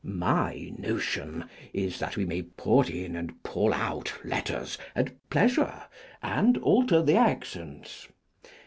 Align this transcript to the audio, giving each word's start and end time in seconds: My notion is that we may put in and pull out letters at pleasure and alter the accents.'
My 0.03 0.73
notion 0.79 1.45
is 1.73 1.99
that 1.99 2.17
we 2.17 2.25
may 2.25 2.41
put 2.41 2.89
in 2.89 3.15
and 3.15 3.43
pull 3.43 3.71
out 3.71 4.11
letters 4.23 4.79
at 4.95 5.11
pleasure 5.29 5.83
and 6.23 6.57
alter 6.57 7.03
the 7.03 7.17
accents.' 7.17 8.07